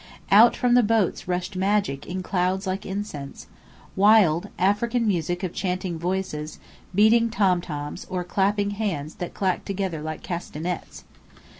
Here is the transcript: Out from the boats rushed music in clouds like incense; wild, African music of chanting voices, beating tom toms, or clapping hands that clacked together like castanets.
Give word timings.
Out 0.31 0.55
from 0.55 0.73
the 0.73 0.81
boats 0.81 1.27
rushed 1.27 1.55
music 1.55 2.07
in 2.07 2.23
clouds 2.23 2.65
like 2.65 2.87
incense; 2.87 3.45
wild, 3.95 4.49
African 4.57 5.05
music 5.07 5.43
of 5.43 5.53
chanting 5.53 5.99
voices, 5.99 6.57
beating 6.95 7.29
tom 7.29 7.61
toms, 7.61 8.07
or 8.09 8.23
clapping 8.23 8.71
hands 8.71 9.13
that 9.21 9.35
clacked 9.35 9.67
together 9.67 10.01
like 10.01 10.23
castanets. 10.23 11.03